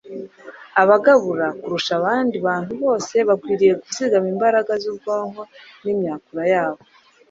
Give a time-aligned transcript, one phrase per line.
[0.81, 5.41] abagabura, kurusha abandi bantu bose, bakwiriye kuzigama imbaraga z'ubwonko
[5.83, 6.81] n'imyakura yabo